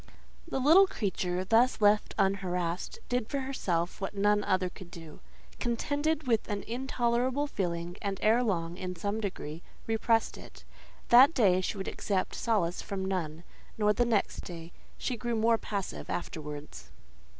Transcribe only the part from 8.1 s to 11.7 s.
ere long, in some degree, repressed it. That day